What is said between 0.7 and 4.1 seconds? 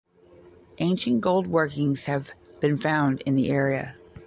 Ancient gold workings have been found in the area.